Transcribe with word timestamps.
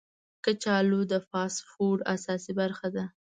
کچالو 0.43 0.99
د 1.11 1.13
فاسټ 1.29 1.63
فوډ 1.71 1.97
اساسي 2.15 2.51
برخه 2.59 2.87
ده 2.95 3.05